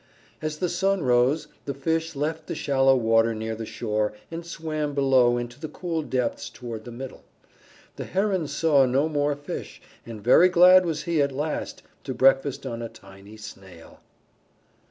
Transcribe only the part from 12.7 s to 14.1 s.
a tiny Snail.